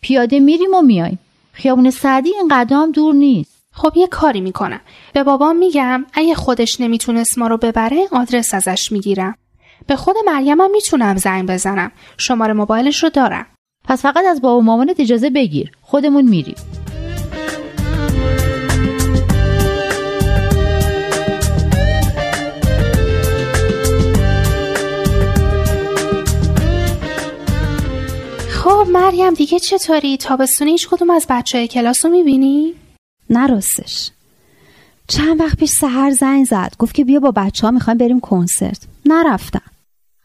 پیاده 0.00 0.40
میریم 0.40 0.74
و 0.74 0.82
میایم. 0.82 1.18
خیابون 1.52 1.90
سعدی 1.90 2.30
این 2.34 2.48
قدم 2.50 2.92
دور 2.92 3.14
نیست. 3.14 3.51
خب 3.74 3.92
یه 3.96 4.06
کاری 4.06 4.40
می‌کنم. 4.40 4.80
به 5.12 5.22
بابام 5.22 5.56
میگم 5.56 6.06
اگه 6.12 6.34
خودش 6.34 6.80
نمی‌تونست 6.80 7.38
ما 7.38 7.46
رو 7.46 7.56
ببره 7.56 8.08
آدرس 8.12 8.54
ازش 8.54 8.92
می‌گیرم. 8.92 9.34
به 9.86 9.96
خود 9.96 10.16
مریمم 10.26 10.70
می‌تونم 10.70 11.16
زنگ 11.16 11.48
بزنم. 11.48 11.92
شماره 12.18 12.52
موبایلش 12.52 13.02
رو 13.02 13.08
دارم. 13.10 13.46
پس 13.84 14.02
فقط 14.02 14.24
از 14.24 14.40
بابا 14.40 14.60
مامانت 14.60 15.00
اجازه 15.00 15.30
بگیر. 15.30 15.70
خودمون 15.80 16.24
میریم. 16.24 16.54
خب 28.50 28.86
مریم 28.88 29.34
دیگه 29.34 29.58
چطوری؟ 29.58 30.16
تابستون 30.16 30.68
هیچ 30.68 30.88
کدوم 30.88 31.10
از 31.10 31.26
بچه 31.30 31.58
های 31.58 31.68
کلاس 31.68 32.04
رو 32.04 32.10
می‌بینی؟ 32.10 32.74
نراستش 33.32 34.10
چند 35.08 35.40
وقت 35.40 35.56
پیش 35.56 35.70
سهر 35.70 36.10
زنگ 36.10 36.46
زد. 36.46 36.74
گفت 36.78 36.94
که 36.94 37.04
بیا 37.04 37.20
با 37.20 37.30
بچه 37.30 37.66
ها 37.66 37.70
می‌خوایم 37.70 37.98
بریم 37.98 38.20
کنسرت. 38.20 38.78
نرفتم 39.06 39.62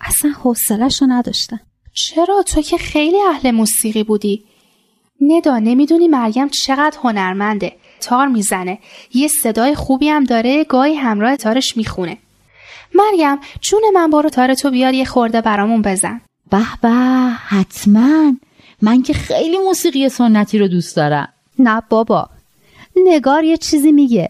اصلا 0.01 0.31
حوصلش 0.31 1.01
رو 1.01 1.07
نداشتم 1.07 1.59
چرا؟ 1.93 2.43
تو 2.43 2.61
که 2.61 2.77
خیلی 2.77 3.21
اهل 3.21 3.51
موسیقی 3.51 4.03
بودی. 4.03 4.43
ندا 5.21 5.59
نمی‌دونی 5.59 6.07
مریم 6.07 6.49
چقدر 6.49 6.97
هنرمنده. 7.03 7.73
تار 8.01 8.27
می‌زنه. 8.27 8.79
یه 9.13 9.27
صدای 9.27 9.75
خوبی 9.75 10.09
هم 10.09 10.23
داره 10.23 10.63
گاهی 10.63 10.95
همراه 10.95 11.35
تارش 11.35 11.77
می‌خونه. 11.77 12.17
مریم 12.95 13.37
جون 13.61 13.81
من 13.93 14.09
برو 14.09 14.29
تار 14.29 14.53
تو 14.53 14.69
بیار 14.69 14.93
یه 14.93 15.05
خورده 15.05 15.41
برامون 15.41 15.81
بزن. 15.81 16.21
به 16.51 16.65
به 16.81 16.89
حتما. 17.47 18.33
من 18.81 19.01
که 19.01 19.13
خیلی 19.13 19.57
موسیقی 19.57 20.09
سنتی 20.09 20.59
رو 20.59 20.67
دوست 20.67 20.95
دارم. 20.95 21.33
نه 21.59 21.81
بابا. 21.89 22.29
نگار 23.05 23.43
یه 23.43 23.57
چیزی 23.57 23.91
میگه. 23.91 24.29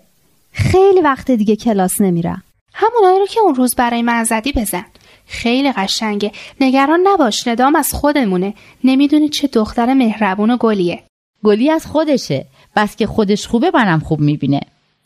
خیلی 0.51 1.01
وقت 1.01 1.31
دیگه 1.31 1.55
کلاس 1.55 2.01
نمیرم. 2.01 2.43
همونایی 2.73 3.19
رو 3.19 3.25
که 3.25 3.39
اون 3.39 3.55
روز 3.55 3.75
برای 3.75 4.01
من 4.01 4.23
زدی 4.23 4.51
بزن. 4.51 4.85
خیلی 5.27 5.71
قشنگه. 5.71 6.31
نگران 6.61 6.99
نباش 7.03 7.47
ندام 7.47 7.75
از 7.75 7.93
خودمونه. 7.93 8.53
نمی‌دونی 8.83 9.29
چه 9.29 9.47
دختر 9.47 9.93
مهربون 9.93 10.49
و 10.49 10.57
گلیه. 10.57 11.03
گلی 11.43 11.69
از 11.69 11.85
خودشه. 11.85 12.45
بس 12.75 12.95
که 12.95 13.07
خودش 13.07 13.47
خوبه 13.47 13.71
منم 13.73 13.99
خوب 13.99 14.19
می‌بینه. 14.19 14.61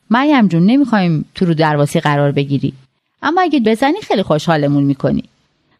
مریم 0.09 0.47
جون 0.47 0.65
نمی‌خوایم 0.65 1.25
تو 1.35 1.45
رو 1.45 1.53
درواسی 1.53 1.99
قرار 1.99 2.31
بگیری. 2.31 2.73
اما 3.21 3.41
اگه 3.41 3.59
بزنی 3.59 4.01
خیلی 4.01 4.23
خوشحالمون 4.23 4.83
می‌کنی. 4.83 5.23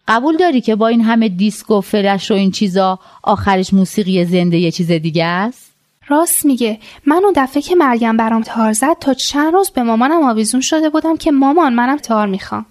قبول 0.08 0.38
داری 0.38 0.62
که 0.62 0.76
با 0.76 0.88
این 0.88 1.02
همه 1.02 1.30
دیسک 1.30 1.72
و 1.72 1.82
فرش 1.82 2.32
و 2.32 2.34
این 2.34 2.52
چیزا 2.52 3.00
آخرش 3.24 3.74
موسیقی 3.74 4.26
زنده 4.26 4.58
یه 4.58 4.72
چیز 4.72 4.92
دیگه 4.92 5.26
است؟ 5.26 5.71
راست 6.08 6.46
میگه. 6.46 6.80
من 7.06 7.22
اون 7.24 7.34
دفعه 7.36 7.62
که 7.62 7.76
مریم 7.76 8.18
برام 8.18 8.42
تار 8.42 8.74
زد 8.74 8.94
تا 9.00 9.14
چند 9.14 9.54
روز 9.54 9.70
به 9.70 9.84
مامانم 9.84 10.24
آویزون 10.24 10.62
شده 10.62 10.90
بودم 10.90 11.18
که 11.18 11.32
مامان 11.32 11.74
منم 11.74 11.98
تار 11.98 12.28
می‌خوام. 12.28 12.66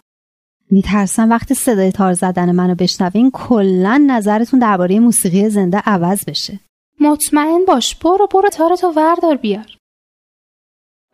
میترسم 0.70 1.30
وقتی 1.30 1.54
صدای 1.54 1.92
تار 1.92 2.12
زدن 2.12 2.50
منو 2.50 2.74
بشنوین 2.74 3.30
کلا 3.30 4.04
نظرتون 4.06 4.60
درباره 4.60 5.00
موسیقی 5.00 5.48
زنده 5.50 5.78
عوض 5.78 6.24
بشه. 6.24 6.60
مطمئن 7.00 7.64
باش 7.64 7.94
برو 7.94 8.26
برو 8.26 8.48
تارتو 8.48 8.92
وردار 8.96 9.36
بیار. 9.36 9.76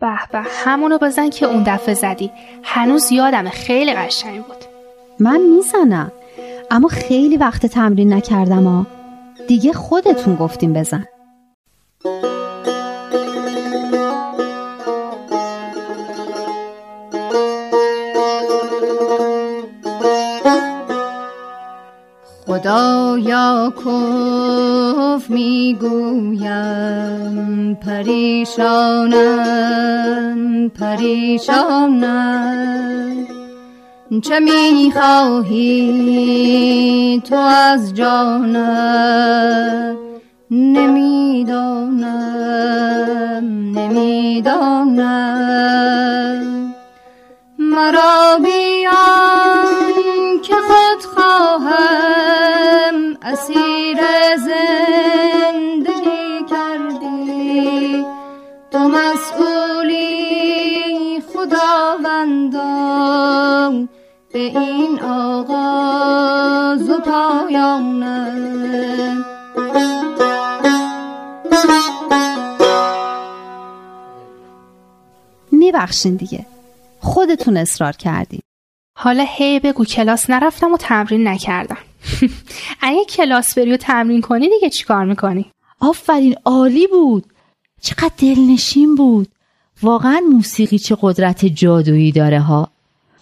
به 0.00 0.18
به 0.32 0.42
همونو 0.64 0.98
بزن 0.98 1.30
که 1.30 1.46
اون 1.46 1.62
دفعه 1.66 1.94
زدی. 1.94 2.30
هنوز 2.62 3.12
یادمه 3.12 3.50
خیلی 3.50 3.94
قشنگ 3.94 4.44
بود. 4.44 4.64
من 5.20 5.40
می‌زنم. 5.40 6.12
اما 6.70 6.88
خیلی 6.88 7.36
وقت 7.36 7.66
تمرین 7.66 8.12
نکردم 8.12 8.64
ها. 8.64 8.86
دیگه 9.48 9.72
خودتون 9.72 10.34
گفتیم 10.34 10.72
بزن. 10.72 11.06
پریشانم 28.46 30.38
پریشانم 30.68 32.46
چه 34.22 34.40
می‌خواهی 34.40 35.82
تو 37.28 37.36
از 37.36 37.94
جانم؟ 37.94 39.96
نمی‌دانم 40.50 42.04
نمی‌دانم. 43.78 44.86
مرا 47.58 48.38
بیان 48.44 48.55
به 64.36 64.42
این 64.42 65.00
آغاز 65.02 66.90
و 66.90 66.98
پایانم 67.00 68.04
میبخشین 75.52 76.16
دیگه. 76.16 76.46
خودتون 77.00 77.56
اصرار 77.56 77.92
کردید 77.92 78.42
حالا 78.98 79.24
هی 79.28 79.60
بگو 79.60 79.84
کلاس 79.84 80.30
نرفتم 80.30 80.72
و 80.72 80.76
تمرین 80.76 81.28
نکردم. 81.28 81.78
اگه 82.80 83.04
کلاس 83.04 83.58
بری 83.58 83.72
و 83.72 83.76
تمرین 83.76 84.20
کنی 84.20 84.48
دیگه 84.48 84.70
چیکار 84.70 85.04
می‌کنی؟ 85.04 85.50
آفرین 85.80 86.34
عالی 86.44 86.86
بود. 86.86 87.24
چقدر 87.80 88.10
دلنشین 88.18 88.94
بود. 88.94 89.28
واقعا 89.82 90.20
موسیقی 90.32 90.78
چه 90.78 90.96
قدرت 91.00 91.44
جادویی 91.46 92.12
داره 92.12 92.40
ها. 92.40 92.75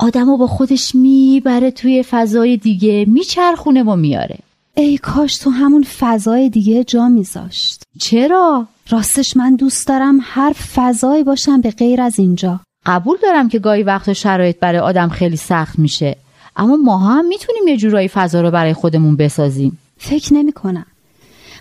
آدمو 0.04 0.36
با 0.36 0.46
خودش 0.46 0.94
می‌بره 0.94 1.70
توی 1.70 2.02
فضای 2.02 2.56
دیگه 2.56 3.04
میچرخونه 3.08 3.82
و 3.82 3.96
میاره 3.96 4.38
ای 4.74 4.98
کاش 4.98 5.38
تو 5.38 5.50
همون 5.50 5.82
فضای 5.82 6.48
دیگه 6.48 6.84
جا 6.84 7.08
میذاشت. 7.08 7.82
چرا؟ 7.98 8.66
راستش 8.90 9.36
من 9.36 9.56
دوست 9.56 9.88
دارم 9.88 10.18
هر 10.22 10.52
فضایی 10.52 11.24
باشم 11.24 11.60
به 11.60 11.70
غیر 11.70 12.00
از 12.00 12.18
اینجا. 12.18 12.60
قبول 12.86 13.16
دارم 13.22 13.48
که 13.48 13.58
گاهی 13.58 13.82
وقت 13.82 14.08
و 14.08 14.14
شرایط 14.14 14.58
برای 14.60 14.78
آدم 14.78 15.08
خیلی 15.08 15.36
سخت 15.36 15.78
میشه 15.78 16.16
اما 16.56 16.76
ما 16.76 16.98
هم 16.98 17.26
می‌تونیم 17.26 17.68
یه 17.68 17.76
جورایی 17.76 18.08
فضا 18.08 18.40
رو 18.40 18.50
برای 18.50 18.74
خودمون 18.74 19.16
بسازیم. 19.16 19.78
فکر 19.98 20.34
نمی 20.34 20.52
کنم 20.52 20.86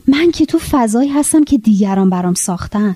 من 0.08 0.32
که 0.32 0.46
تو 0.46 0.60
فضایی 0.60 1.10
هستم 1.10 1.44
که 1.44 1.58
دیگران 1.58 2.10
برام 2.10 2.34
ساختن. 2.34 2.96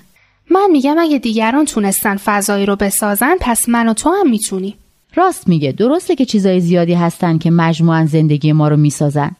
من 0.50 0.68
میگم 0.72 0.96
اگه 0.98 1.18
دیگران 1.18 1.64
تونستن 1.64 2.16
فضایی 2.16 2.66
رو 2.66 2.76
بسازن 2.76 3.34
پس 3.40 3.68
من 3.68 3.88
و 3.88 3.94
تو 3.94 4.10
هم 4.10 4.30
می‌تونیم. 4.30 4.74
راست 5.14 5.48
میگه 5.48 5.72
درسته 5.72 6.14
که 6.14 6.24
چیزای 6.24 6.60
زیادی 6.60 6.94
هستن 6.94 7.38
که 7.38 7.50
مجموعا 7.50 8.06
زندگی 8.06 8.52
ما 8.52 8.68
رو 8.68 8.76
می‌سازن. 8.76 9.30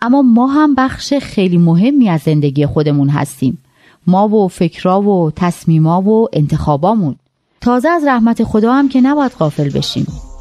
اما 0.00 0.22
ما 0.22 0.46
هم 0.46 0.74
بخش 0.74 1.14
خیلی 1.14 1.58
مهمی 1.58 2.08
از 2.08 2.20
زندگی 2.20 2.66
خودمون 2.66 3.08
هستیم. 3.08 3.58
ما 4.06 4.28
و 4.28 4.48
فکرا 4.48 5.00
و 5.00 5.30
تصمیما 5.30 6.02
و 6.02 6.28
انتخابامون. 6.32 7.16
تازه 7.60 7.88
از 7.88 8.04
رحمت 8.04 8.44
خدا 8.44 8.74
هم 8.74 8.88
که 8.88 9.00
نباید 9.00 9.32
غافل 9.32 9.70
بشیم. 9.70 10.31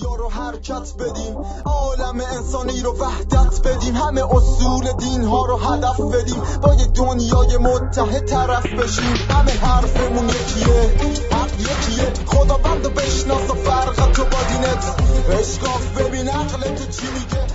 دنیا 0.00 0.14
رو 0.14 0.28
حرکت 0.28 0.94
بدیم. 0.98 1.36
عالم 1.64 2.20
انسانی 2.20 2.80
رو 2.80 2.96
وحدت 2.98 3.68
بدیم. 3.68 3.94
همه 3.96 4.34
اصول 4.34 4.92
دین 4.92 5.24
ها 5.24 5.46
رو 5.46 5.56
هدف 5.56 6.00
بدیم. 6.00 6.42
با 6.62 6.74
یه 6.74 6.86
دنیای 6.86 7.56
متحد 7.56 8.24
طرف 8.24 8.66
بشیم. 8.66 9.14
همه 9.30 9.52
حرفمون 9.52 10.28
یکیه. 10.28 10.96
حق 11.30 11.60
یکیه. 11.60 12.12
خدا 12.26 12.56
بند 12.56 12.94
بشناس 12.94 13.50
و 13.50 13.54
فرق 13.54 14.12
تو 14.12 14.24
با 14.24 14.38
دینت. 14.48 14.84
اشکاف 15.40 16.00
ببین 16.00 16.28
عقل 16.28 16.60
تو 16.60 16.84
چی 16.84 17.06
میگه. 17.14 17.46